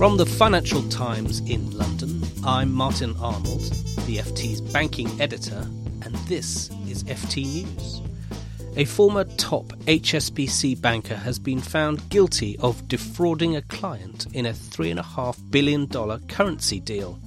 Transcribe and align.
From 0.00 0.16
the 0.16 0.24
Financial 0.24 0.82
Times 0.88 1.40
in 1.40 1.76
London, 1.76 2.22
I'm 2.42 2.72
Martin 2.72 3.14
Arnold, 3.20 3.60
the 4.06 4.16
FT's 4.16 4.62
banking 4.62 5.20
editor, 5.20 5.68
and 6.00 6.14
this 6.26 6.70
is 6.88 7.04
FT 7.04 7.44
News. 7.44 8.00
A 8.78 8.86
former 8.86 9.24
top 9.24 9.66
HSBC 9.84 10.80
banker 10.80 11.16
has 11.16 11.38
been 11.38 11.60
found 11.60 12.08
guilty 12.08 12.56
of 12.60 12.88
defrauding 12.88 13.56
a 13.56 13.60
client 13.60 14.26
in 14.32 14.46
a 14.46 14.54
$3.5 14.54 15.50
billion 15.50 15.86
currency 16.28 16.80
deal, 16.80 17.18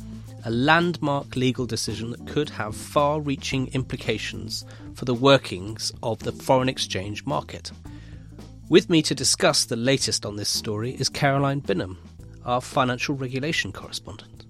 a 0.44 0.50
landmark 0.50 1.36
legal 1.36 1.68
decision 1.68 2.10
that 2.10 2.26
could 2.26 2.50
have 2.50 2.76
far 2.76 3.22
reaching 3.22 3.68
implications 3.76 4.66
for 4.96 5.06
the 5.06 5.14
workings 5.14 5.92
of 6.02 6.18
the 6.24 6.32
foreign 6.32 6.70
exchange 6.70 7.24
market. 7.24 7.72
With 8.68 8.90
me 8.90 9.04
to 9.04 9.14
discuss 9.14 9.66
the 9.66 9.76
latest 9.76 10.26
on 10.26 10.38
this 10.38 10.50
story 10.50 10.96
is 10.96 11.08
Caroline 11.08 11.62
Binham, 11.62 11.98
our 12.46 12.62
financial 12.62 13.16
regulation 13.16 13.72
correspondent. 13.72 14.46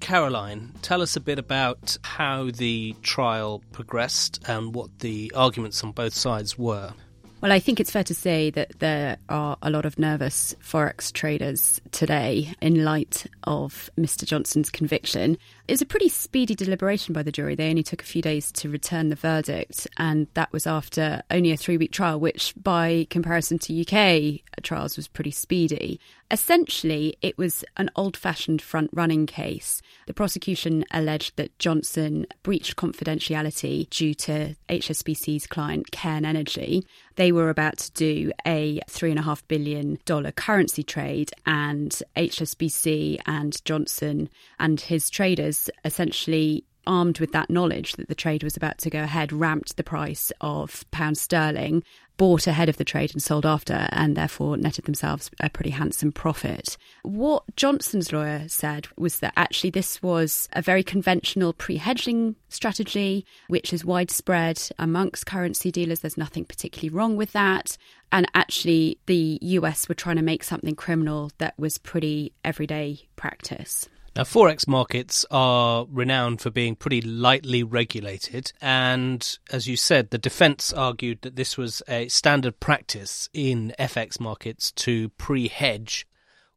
Caroline, 0.00 0.72
tell 0.82 1.02
us 1.02 1.14
a 1.14 1.20
bit 1.20 1.38
about 1.38 1.96
how 2.02 2.50
the 2.50 2.94
trial 3.02 3.62
progressed 3.72 4.42
and 4.48 4.74
what 4.74 4.98
the 5.00 5.30
arguments 5.34 5.84
on 5.84 5.92
both 5.92 6.14
sides 6.14 6.58
were. 6.58 6.92
Well, 7.40 7.52
I 7.52 7.58
think 7.58 7.80
it's 7.80 7.90
fair 7.90 8.04
to 8.04 8.14
say 8.14 8.50
that 8.50 8.80
there 8.80 9.16
are 9.30 9.56
a 9.62 9.70
lot 9.70 9.86
of 9.86 9.98
nervous 9.98 10.54
Forex 10.62 11.10
traders 11.10 11.80
today 11.90 12.52
in 12.60 12.84
light 12.84 13.26
of 13.44 13.88
Mr. 13.98 14.26
Johnson's 14.26 14.68
conviction. 14.68 15.38
It 15.70 15.74
was 15.74 15.82
a 15.82 15.86
pretty 15.86 16.08
speedy 16.08 16.56
deliberation 16.56 17.12
by 17.12 17.22
the 17.22 17.30
jury. 17.30 17.54
They 17.54 17.70
only 17.70 17.84
took 17.84 18.02
a 18.02 18.04
few 18.04 18.20
days 18.20 18.50
to 18.54 18.68
return 18.68 19.08
the 19.08 19.14
verdict, 19.14 19.86
and 19.98 20.26
that 20.34 20.52
was 20.52 20.66
after 20.66 21.22
only 21.30 21.52
a 21.52 21.56
three 21.56 21.76
week 21.76 21.92
trial, 21.92 22.18
which 22.18 22.54
by 22.60 23.06
comparison 23.08 23.60
to 23.60 23.80
UK 23.80 24.40
trials 24.64 24.96
was 24.96 25.06
pretty 25.06 25.30
speedy. 25.30 26.00
Essentially, 26.32 27.16
it 27.22 27.36
was 27.38 27.64
an 27.76 27.90
old 27.96 28.16
fashioned 28.16 28.62
front 28.62 28.90
running 28.92 29.26
case. 29.26 29.82
The 30.06 30.14
prosecution 30.14 30.84
alleged 30.92 31.36
that 31.36 31.58
Johnson 31.58 32.26
breached 32.42 32.76
confidentiality 32.76 33.90
due 33.90 34.14
to 34.14 34.54
HSBC's 34.68 35.46
client, 35.48 35.90
Cairn 35.90 36.24
Energy. 36.24 36.86
They 37.16 37.32
were 37.32 37.50
about 37.50 37.78
to 37.78 37.92
do 37.92 38.32
a 38.46 38.80
$3.5 38.88 39.42
billion 39.48 39.98
currency 40.32 40.84
trade, 40.84 41.32
and 41.46 41.90
HSBC 42.16 43.20
and 43.26 43.64
Johnson 43.64 44.30
and 44.58 44.80
his 44.80 45.10
traders 45.10 45.59
essentially 45.84 46.64
armed 46.86 47.20
with 47.20 47.32
that 47.32 47.50
knowledge 47.50 47.92
that 47.94 48.08
the 48.08 48.14
trade 48.14 48.42
was 48.42 48.56
about 48.56 48.78
to 48.78 48.90
go 48.90 49.02
ahead, 49.02 49.32
ramped 49.32 49.76
the 49.76 49.84
price 49.84 50.32
of 50.40 50.84
pound 50.90 51.18
sterling 51.18 51.82
bought 52.20 52.46
ahead 52.46 52.68
of 52.68 52.76
the 52.76 52.84
trade 52.84 53.10
and 53.14 53.22
sold 53.22 53.46
after, 53.46 53.88
and 53.92 54.14
therefore 54.14 54.54
netted 54.54 54.84
themselves 54.84 55.30
a 55.40 55.48
pretty 55.48 55.70
handsome 55.70 56.12
profit. 56.12 56.76
What 57.02 57.44
Johnson's 57.56 58.12
lawyer 58.12 58.44
said 58.46 58.88
was 58.98 59.20
that 59.20 59.32
actually 59.38 59.70
this 59.70 60.02
was 60.02 60.46
a 60.52 60.60
very 60.60 60.82
conventional 60.82 61.54
pre 61.54 61.78
hedging 61.78 62.36
strategy, 62.50 63.24
which 63.48 63.72
is 63.72 63.86
widespread 63.86 64.60
amongst 64.78 65.24
currency 65.24 65.72
dealers. 65.72 66.00
There's 66.00 66.18
nothing 66.18 66.44
particularly 66.44 66.94
wrong 66.94 67.16
with 67.16 67.32
that. 67.32 67.78
And 68.12 68.26
actually, 68.34 68.98
the 69.06 69.38
US 69.40 69.88
were 69.88 69.94
trying 69.94 70.16
to 70.16 70.22
make 70.22 70.44
something 70.44 70.74
criminal 70.74 71.30
that 71.38 71.58
was 71.58 71.78
pretty 71.78 72.34
everyday 72.44 73.08
practice. 73.16 73.88
Now, 74.16 74.24
Forex 74.24 74.66
markets 74.66 75.24
are 75.30 75.86
renowned 75.88 76.40
for 76.40 76.50
being 76.50 76.74
pretty 76.74 77.00
lightly 77.00 77.62
regulated. 77.62 78.52
And 78.60 79.38
as 79.52 79.68
you 79.68 79.76
said, 79.76 80.10
the 80.10 80.18
defense 80.18 80.72
argued 80.72 81.22
that 81.22 81.36
this 81.36 81.56
was 81.56 81.80
a 81.88 82.08
standard 82.08 82.58
practice 82.58 83.28
in 83.32 83.72
FX 83.78 84.18
markets 84.18 84.72
to 84.72 85.10
pre 85.10 85.46
hedge, 85.46 86.08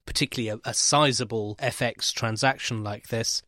particularly 0.05 0.59
a, 0.65 0.69
a 0.69 0.73
sizable 0.73 1.55
FX 1.57 2.11
transaction 2.11 2.83
like 2.83 3.09
this. 3.09 3.43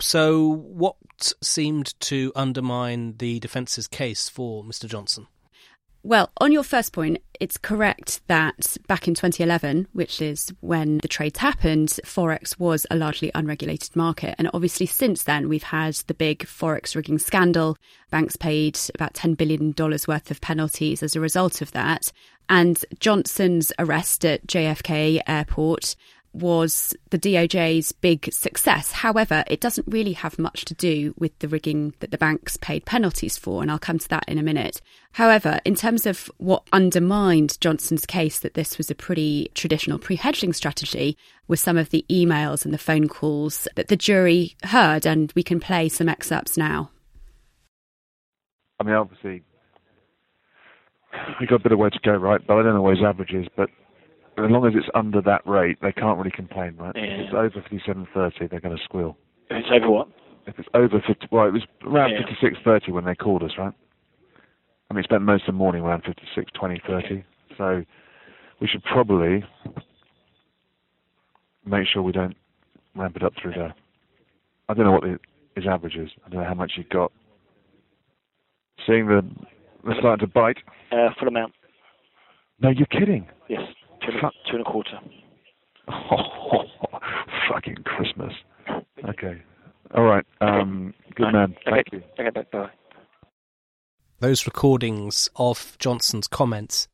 So, 0.00 0.48
what 0.48 0.96
seemed 1.42 1.98
to 2.00 2.32
undermine 2.34 3.16
the 3.18 3.38
defence's 3.40 3.86
case 3.86 4.28
for 4.28 4.64
Mr. 4.64 4.88
Johnson? 4.88 5.28
Well, 6.06 6.30
on 6.38 6.52
your 6.52 6.64
first 6.64 6.92
point, 6.92 7.22
it's 7.40 7.56
correct 7.56 8.20
that 8.26 8.76
back 8.86 9.08
in 9.08 9.14
2011, 9.14 9.88
which 9.94 10.20
is 10.20 10.52
when 10.60 10.98
the 10.98 11.08
trades 11.08 11.38
happened, 11.38 11.88
Forex 12.04 12.58
was 12.58 12.86
a 12.90 12.96
largely 12.96 13.30
unregulated 13.34 13.96
market. 13.96 14.34
And 14.36 14.50
obviously, 14.52 14.84
since 14.84 15.22
then, 15.22 15.48
we've 15.48 15.62
had 15.62 15.94
the 16.06 16.12
big 16.12 16.40
Forex 16.40 16.94
rigging 16.94 17.18
scandal. 17.18 17.78
Banks 18.10 18.36
paid 18.36 18.78
about 18.94 19.14
$10 19.14 19.34
billion 19.34 19.74
worth 20.06 20.30
of 20.30 20.42
penalties 20.42 21.02
as 21.02 21.16
a 21.16 21.20
result 21.20 21.62
of 21.62 21.72
that. 21.72 22.12
And 22.50 22.84
Johnson's 23.00 23.72
arrest 23.78 24.26
at 24.26 24.46
JFK 24.46 25.22
Airport 25.26 25.96
was 26.34 26.94
the 27.10 27.18
DOJ's 27.18 27.92
big 27.92 28.32
success. 28.32 28.90
However, 28.90 29.44
it 29.46 29.60
doesn't 29.60 29.86
really 29.86 30.12
have 30.14 30.38
much 30.38 30.64
to 30.66 30.74
do 30.74 31.14
with 31.16 31.38
the 31.38 31.48
rigging 31.48 31.94
that 32.00 32.10
the 32.10 32.18
banks 32.18 32.56
paid 32.56 32.84
penalties 32.84 33.38
for, 33.38 33.62
and 33.62 33.70
I'll 33.70 33.78
come 33.78 33.98
to 33.98 34.08
that 34.08 34.24
in 34.26 34.36
a 34.36 34.42
minute. 34.42 34.80
However, 35.12 35.60
in 35.64 35.76
terms 35.76 36.06
of 36.06 36.30
what 36.38 36.66
undermined 36.72 37.60
Johnson's 37.60 38.04
case 38.04 38.40
that 38.40 38.54
this 38.54 38.76
was 38.76 38.90
a 38.90 38.96
pretty 38.96 39.50
traditional 39.54 39.98
pre 39.98 40.16
hedging 40.16 40.52
strategy, 40.52 41.16
was 41.46 41.60
some 41.60 41.76
of 41.76 41.90
the 41.90 42.04
emails 42.10 42.64
and 42.64 42.74
the 42.74 42.78
phone 42.78 43.06
calls 43.06 43.68
that 43.76 43.88
the 43.88 43.96
jury 43.96 44.56
heard, 44.64 45.06
and 45.06 45.32
we 45.36 45.42
can 45.42 45.60
play 45.60 45.88
some 45.88 46.08
excerpts 46.08 46.56
now. 46.56 46.90
I 48.80 48.84
mean, 48.84 48.94
obviously, 48.94 49.44
we've 51.38 51.48
got 51.48 51.60
a 51.60 51.62
bit 51.62 51.72
of 51.72 51.78
way 51.78 51.90
to 51.90 51.98
go, 52.04 52.16
right? 52.16 52.40
But 52.44 52.58
I 52.58 52.62
don't 52.62 52.74
know 52.74 52.82
what 52.82 52.96
his 52.96 53.04
average 53.04 53.32
is, 53.32 53.46
but 53.56 53.70
as 54.38 54.50
long 54.50 54.66
as 54.66 54.72
it's 54.76 54.88
under 54.94 55.20
that 55.22 55.46
rate, 55.46 55.78
they 55.82 55.92
can't 55.92 56.18
really 56.18 56.30
complain, 56.30 56.76
right? 56.76 56.94
Yeah. 56.96 57.02
If 57.02 57.20
it's 57.26 57.34
over 57.34 57.50
fifty-seven 57.62 58.08
thirty, 58.12 58.46
they're 58.46 58.60
going 58.60 58.76
to 58.76 58.82
squeal. 58.84 59.16
If 59.50 59.58
it's 59.64 59.68
over 59.72 59.90
what? 59.90 60.08
If 60.46 60.58
it's 60.58 60.68
over 60.74 61.00
fifty, 61.06 61.26
well, 61.30 61.46
it 61.46 61.52
was 61.52 61.62
around 61.86 62.10
Yeah. 62.10 62.18
fifty-six 62.20 62.58
thirty 62.64 62.92
when 62.92 63.04
they 63.04 63.14
called 63.14 63.42
us, 63.42 63.52
right? 63.58 63.72
I 64.90 64.94
mean, 64.94 65.00
it 65.00 65.04
spent 65.04 65.22
most 65.22 65.42
of 65.42 65.46
the 65.54 65.58
morning 65.58 65.82
around 65.82 66.02
fifty-six 66.04 66.50
twenty 66.52 66.80
thirty. 66.86 67.24
So 67.56 67.84
we 68.60 68.66
should 68.66 68.82
probably 68.84 69.44
make 71.64 71.86
sure 71.86 72.02
we 72.02 72.12
don't 72.12 72.36
ramp 72.94 73.16
it 73.16 73.22
up 73.22 73.32
through 73.40 73.52
there. 73.52 73.74
I 74.68 74.74
don't 74.74 74.84
know 74.84 74.92
what 74.92 75.02
the, 75.02 75.18
his 75.56 75.66
average 75.66 75.96
is. 75.96 76.10
I 76.26 76.28
don't 76.28 76.40
know 76.42 76.48
how 76.48 76.54
much 76.54 76.72
he 76.76 76.82
got. 76.84 77.12
Seeing 78.86 79.06
the 79.06 79.22
they're 79.84 79.94
starting 79.98 80.26
to 80.26 80.32
bite. 80.32 80.58
Uh, 80.90 81.10
full 81.18 81.28
amount. 81.28 81.52
No, 82.60 82.70
you're 82.70 82.86
kidding. 82.86 83.26
Yes. 83.48 83.62
Two 84.04 84.10
and, 84.10 84.18
a, 84.18 84.20
Fuck. 84.20 84.32
two 84.50 84.56
and 84.56 84.60
a 84.60 84.70
quarter. 84.70 84.98
fucking 87.52 87.76
Christmas. 87.84 88.32
Okay. 89.08 89.42
All 89.94 90.04
right. 90.04 90.24
Um, 90.40 90.94
good 91.14 91.32
man. 91.32 91.56
Thank 91.64 91.88
okay. 91.88 91.96
you. 91.96 92.02
Okay, 92.18 92.30
bye. 92.30 92.46
bye. 92.52 92.70
Those 94.20 94.46
recordings 94.46 95.28
of 95.36 95.76
Johnson's 95.78 96.26
comments 96.26 96.88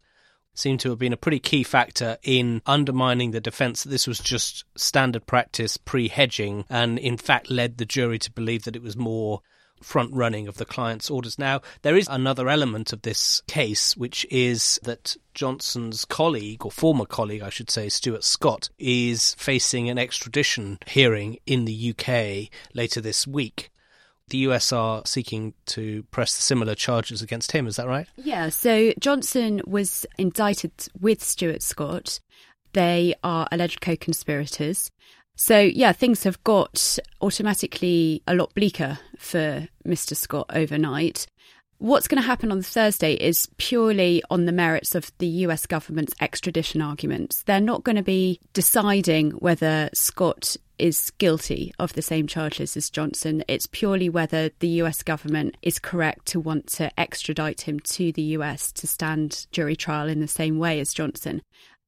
seem 0.54 0.78
to 0.78 0.90
have 0.90 0.98
been 0.98 1.12
a 1.12 1.16
pretty 1.16 1.38
key 1.38 1.62
factor 1.62 2.18
in 2.22 2.60
undermining 2.66 3.30
the 3.30 3.40
defence 3.40 3.82
that 3.82 3.90
this 3.90 4.06
was 4.06 4.18
just 4.18 4.64
standard 4.76 5.26
practice 5.26 5.76
pre 5.76 6.08
hedging 6.08 6.64
and, 6.68 6.98
in 6.98 7.16
fact, 7.16 7.50
led 7.50 7.78
the 7.78 7.84
jury 7.84 8.18
to 8.18 8.32
believe 8.32 8.64
that 8.64 8.76
it 8.76 8.82
was 8.82 8.96
more 8.96 9.40
front 9.82 10.12
running 10.12 10.48
of 10.48 10.56
the 10.56 10.64
client's 10.64 11.10
orders. 11.10 11.38
Now, 11.38 11.60
there 11.82 11.96
is 11.96 12.08
another 12.08 12.48
element 12.48 12.92
of 12.92 13.02
this 13.02 13.42
case, 13.46 13.96
which 13.96 14.26
is 14.30 14.78
that 14.82 15.16
Johnson's 15.34 16.04
colleague, 16.04 16.64
or 16.64 16.70
former 16.70 17.06
colleague, 17.06 17.42
I 17.42 17.50
should 17.50 17.70
say, 17.70 17.88
Stuart 17.88 18.24
Scott, 18.24 18.70
is 18.78 19.34
facing 19.34 19.88
an 19.88 19.98
extradition 19.98 20.78
hearing 20.86 21.38
in 21.46 21.64
the 21.64 21.94
UK 21.94 22.50
later 22.74 23.00
this 23.00 23.26
week. 23.26 23.70
The 24.28 24.38
US 24.38 24.72
are 24.72 25.02
seeking 25.06 25.54
to 25.66 26.04
press 26.04 26.32
similar 26.32 26.74
charges 26.74 27.20
against 27.20 27.52
him, 27.52 27.66
is 27.66 27.76
that 27.76 27.88
right? 27.88 28.06
Yeah, 28.16 28.48
so 28.48 28.92
Johnson 29.00 29.60
was 29.66 30.06
indicted 30.18 30.72
with 31.00 31.22
Stuart 31.22 31.62
Scott. 31.62 32.20
They 32.72 33.14
are 33.24 33.48
alleged 33.50 33.80
co 33.80 33.96
conspirators. 33.96 34.92
So, 35.40 35.58
yeah, 35.58 35.92
things 35.92 36.24
have 36.24 36.44
got 36.44 36.98
automatically 37.22 38.22
a 38.26 38.34
lot 38.34 38.54
bleaker 38.54 38.98
for 39.16 39.66
Mr. 39.86 40.14
Scott 40.14 40.50
overnight. 40.50 41.26
What's 41.78 42.08
going 42.08 42.20
to 42.20 42.26
happen 42.26 42.52
on 42.52 42.60
Thursday 42.60 43.14
is 43.14 43.48
purely 43.56 44.22
on 44.28 44.44
the 44.44 44.52
merits 44.52 44.94
of 44.94 45.10
the 45.16 45.26
US 45.46 45.64
government's 45.64 46.12
extradition 46.20 46.82
arguments. 46.82 47.42
They're 47.44 47.58
not 47.58 47.84
going 47.84 47.96
to 47.96 48.02
be 48.02 48.38
deciding 48.52 49.30
whether 49.30 49.88
Scott 49.94 50.58
is 50.76 51.10
guilty 51.12 51.72
of 51.78 51.94
the 51.94 52.02
same 52.02 52.26
charges 52.26 52.76
as 52.76 52.90
Johnson. 52.90 53.42
It's 53.48 53.66
purely 53.66 54.10
whether 54.10 54.50
the 54.58 54.82
US 54.82 55.02
government 55.02 55.56
is 55.62 55.78
correct 55.78 56.26
to 56.26 56.40
want 56.40 56.66
to 56.72 57.00
extradite 57.00 57.62
him 57.62 57.80
to 57.80 58.12
the 58.12 58.36
US 58.36 58.72
to 58.72 58.86
stand 58.86 59.46
jury 59.52 59.74
trial 59.74 60.10
in 60.10 60.20
the 60.20 60.28
same 60.28 60.58
way 60.58 60.80
as 60.80 60.92
Johnson. 60.92 61.40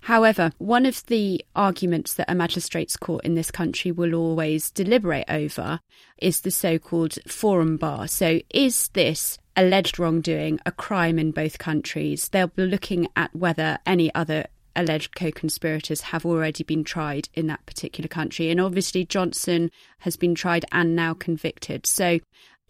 However, 0.02 0.50
one 0.58 0.84
of 0.84 1.06
the 1.06 1.44
arguments 1.54 2.14
that 2.14 2.30
a 2.30 2.34
magistrates 2.34 2.96
court 2.96 3.24
in 3.24 3.34
this 3.34 3.52
country 3.52 3.92
will 3.92 4.14
always 4.14 4.70
deliberate 4.70 5.26
over 5.28 5.78
is 6.18 6.40
the 6.40 6.50
so 6.50 6.78
called 6.78 7.18
forum 7.26 7.76
bar. 7.76 8.08
So, 8.08 8.40
is 8.50 8.88
this 8.88 9.38
alleged 9.56 10.00
wrongdoing 10.00 10.58
a 10.66 10.72
crime 10.72 11.20
in 11.20 11.30
both 11.30 11.58
countries? 11.58 12.28
They'll 12.28 12.48
be 12.48 12.66
looking 12.66 13.06
at 13.14 13.34
whether 13.34 13.78
any 13.86 14.12
other 14.12 14.46
alleged 14.74 15.14
co 15.14 15.30
conspirators 15.30 16.00
have 16.00 16.26
already 16.26 16.64
been 16.64 16.82
tried 16.82 17.28
in 17.34 17.46
that 17.46 17.64
particular 17.66 18.08
country. 18.08 18.50
And 18.50 18.60
obviously, 18.60 19.04
Johnson 19.04 19.70
has 20.00 20.16
been 20.16 20.34
tried 20.34 20.64
and 20.72 20.96
now 20.96 21.14
convicted. 21.14 21.86
So, 21.86 22.18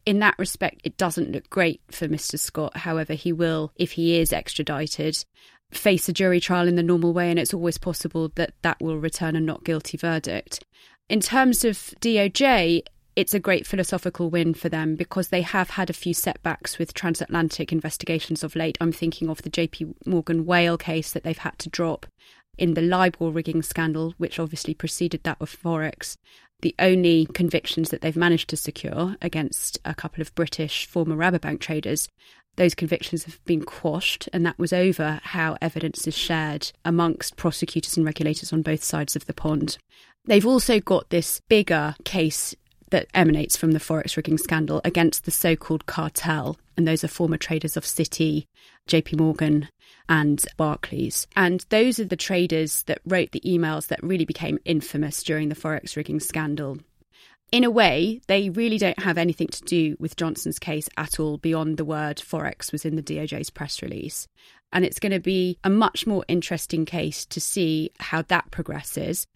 in 0.05 0.19
that 0.19 0.39
respect, 0.39 0.83
it 0.85 0.99
doesn't 0.99 1.33
look 1.33 1.49
great 1.49 1.81
for 1.91 2.09
Mr. 2.09 2.39
Scott. 2.39 2.77
However, 2.77 3.15
he 3.15 3.33
will, 3.33 3.73
if 3.77 3.93
he 3.93 4.19
is 4.19 4.35
extradited, 4.35 5.25
face 5.73 6.09
a 6.09 6.13
jury 6.13 6.41
trial 6.41 6.69
in 6.69 6.77
the 6.77 6.83
normal 6.83 7.13
way, 7.13 7.31
and 7.31 7.39
it's 7.39 7.55
always 7.55 7.79
possible 7.79 8.31
that 8.37 8.55
that 8.63 8.81
will 8.81 8.99
return 8.99 9.37
a 9.37 9.41
not 9.41 9.65
guilty 9.65 9.97
verdict. 9.97 10.65
In 11.09 11.21
terms 11.21 11.65
of 11.65 11.77
DOJ, 12.01 12.83
it's 13.15 13.35
a 13.35 13.41
great 13.41 13.67
philosophical 13.67 14.31
win 14.31 14.55
for 14.55 14.69
them 14.69 14.97
because 14.97 15.29
they 15.29 15.43
have 15.43 15.71
had 15.71 15.91
a 15.91 15.95
few 15.95 16.15
setbacks 16.15 16.79
with 16.79 16.95
transatlantic 16.95 17.73
investigations 17.73 18.43
of 18.43 18.57
late. 18.57 18.79
I'm 18.81 18.93
thinking 18.93 19.29
of 19.29 19.43
the 19.43 19.51
JP 19.51 19.95
Morgan 20.07 20.47
whale 20.47 20.79
case 20.79 21.13
that 21.13 21.23
they've 21.23 21.37
had 21.37 21.59
to 21.59 21.69
drop 21.69 22.07
in 22.57 22.75
the 22.75 22.83
LIBOR 22.83 23.31
rigging 23.31 23.63
scandal, 23.63 24.15
which 24.19 24.39
obviously 24.39 24.75
preceded 24.75 25.25
that 25.25 25.39
of 25.41 25.51
Forex. 25.51 26.17
The 26.61 26.75
only 26.79 27.27
convictions 27.27 27.91
that 27.91 28.03
they've 28.03 28.17
managed 28.17 28.49
to 28.51 28.57
secure 28.57 29.17
against 29.21 29.79
a 29.85 29.95
couple 29.95 30.23
of 30.23 30.35
British 30.35 30.87
former 30.87 31.17
Rabobank 31.17 31.61
traders, 31.61 32.09
those 32.57 32.75
convictions 32.75 33.25
have 33.25 33.43
been 33.45 33.65
quashed, 33.65 34.29
and 34.33 34.45
that 34.45 34.59
was 34.59 34.73
over 34.73 35.21
how 35.23 35.57
evidence 35.61 36.07
is 36.07 36.17
shared 36.17 36.71
amongst 36.85 37.37
prosecutors 37.37 37.97
and 37.97 38.05
regulators 38.05 38.53
on 38.53 38.63
both 38.63 38.85
sides 38.85 39.17
of 39.17 39.27
the 39.27 39.35
pond. 39.35 39.79
They've 40.27 40.47
also 40.47 40.79
got 40.79 41.11
this 41.11 41.41
bigger 41.49 41.95
case 42.05 42.55
that 42.91 43.09
emanates 43.15 43.57
from 43.57 43.73
the 43.73 43.79
Forex 43.79 44.17
rigging 44.17 44.39
scandal 44.39 44.81
against 44.85 45.25
the 45.25 45.31
so 45.31 45.57
called 45.57 45.87
cartel. 45.87 46.59
And 46.77 46.87
those 46.87 47.03
are 47.03 47.09
former 47.09 47.39
traders 47.39 47.77
of 47.77 47.85
Citi, 47.85 48.47
JP 48.89 49.19
Morgan, 49.19 49.69
and 50.09 50.45
Barclays. 50.57 51.27
And 51.35 51.65
those 51.71 51.99
are 51.99 52.05
the 52.05 52.17
traders 52.17 52.83
that 52.85 53.01
wrote 53.07 53.33
the 53.33 53.41
emails 53.41 53.89
that 53.89 54.03
really 54.03 54.27
became 54.27 54.59
infamous 54.65 55.23
during 55.23 55.49
the 55.49 55.55
Forex 55.55 55.97
rigging 55.97 56.21
scandal. 56.21 56.79
In 57.53 57.65
a 57.65 57.71
way, 57.71 58.23
they 58.29 58.49
really 58.49 58.79
don't 58.79 58.99
have 58.99 59.19
anything 59.19 59.49
to 59.49 59.63
do 59.65 59.95
with 60.01 60.17
Johnson's 60.17 60.59
case 60.59 60.89
at 60.97 61.21
all 61.21 61.37
beyond 61.37 61.77
the 61.77 61.85
word 61.85 62.17
Forex 62.17 62.73
was 62.73 62.87
in 62.87 62.97
the 62.97 63.03
DOJ's 63.03 63.51
press 63.51 63.83
release. 63.83 64.27
And 64.73 64.87
it's 64.87 64.99
going 64.99 65.13
to 65.13 65.21
be 65.21 65.59
a 65.63 65.69
much 65.69 66.07
more 66.07 66.25
interesting 66.29 66.87
case 66.87 67.27
to 67.27 67.43
see 67.43 67.91
how 68.01 68.23
that 68.23 68.51
progresses 68.51 69.27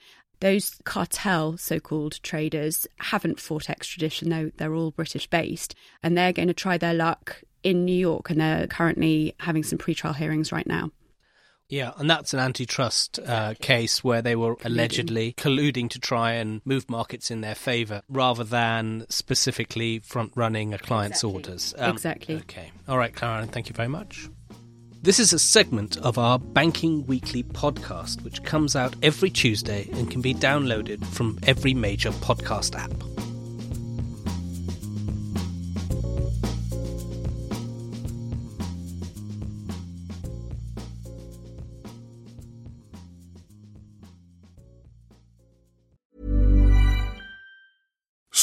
those 0.41 0.77
cartel 0.85 1.57
so 1.57 1.81
called 1.81 2.23
traders 2.23 2.87
haven't 2.99 3.41
fought 3.41 3.71
extradition, 3.71 4.29
though 4.29 4.51
they're 4.57 4.75
all 4.75 4.91
British 4.91 5.27
based, 5.29 5.75
and 6.03 6.17
they're 6.17 6.33
going 6.33 6.49
to 6.49 6.55
try 6.55 6.77
their 6.79 6.95
luck 6.95 7.43
in 7.63 7.85
New 7.85 7.97
York, 7.97 8.31
and 8.31 8.41
they're 8.41 8.67
currently 8.67 9.35
having 9.41 9.63
some 9.63 9.79
pre-trial 9.79 10.15
hearings 10.15 10.53
right 10.53 10.67
now. 10.67 10.91
Yeah, 11.69 11.93
and 11.97 12.09
that's 12.09 12.33
an 12.33 12.41
antitrust 12.41 13.19
uh, 13.19 13.55
case 13.61 14.05
where 14.05 14.23
they 14.23 14.37
were 14.37 14.57
allegedly 14.65 15.33
colluding 15.33 15.91
to 15.91 15.99
try 15.99 16.33
and 16.33 16.61
move 16.65 16.89
markets 16.89 17.31
in 17.31 17.41
their 17.41 17.55
favour 17.55 18.03
rather 18.09 18.45
than 18.45 19.07
specifically 19.09 19.99
front 19.99 20.33
running 20.37 20.73
a 20.75 20.79
client's 20.79 21.25
exactly. 21.25 21.35
orders. 21.35 21.75
Um, 21.77 21.91
exactly. 21.93 22.37
Okay. 22.37 22.71
All 22.89 22.99
right, 22.99 23.15
Clara, 23.15 23.47
thank 23.47 23.69
you 23.69 23.75
very 23.75 23.89
much. 23.89 24.29
This 25.03 25.21
is 25.21 25.33
a 25.33 25.39
segment 25.39 25.97
of 25.99 26.19
our 26.19 26.39
Banking 26.39 27.07
Weekly 27.07 27.45
podcast, 27.45 28.23
which 28.23 28.43
comes 28.43 28.75
out 28.75 28.95
every 29.03 29.31
Tuesday 29.31 29.89
and 29.93 30.11
can 30.11 30.21
be 30.21 30.35
downloaded 30.35 31.05
from 31.07 31.39
every 31.45 31.75
major 31.75 32.11
podcast 32.11 32.77
app. 32.77 33.16